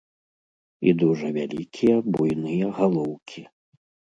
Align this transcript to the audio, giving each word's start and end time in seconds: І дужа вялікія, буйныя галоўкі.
І 0.91 0.95
дужа 1.01 1.29
вялікія, 1.37 1.95
буйныя 2.17 2.73
галоўкі. 2.81 3.41